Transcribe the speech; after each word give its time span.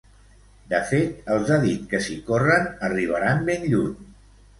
De 0.69 0.77
fet, 0.91 1.19
els 1.35 1.51
ha 1.55 1.59
dit 1.65 1.83
que 1.91 1.99
si 2.05 2.15
corren 2.29 2.65
arribaran 2.89 3.45
ben 3.51 3.69
lluny. 3.75 3.93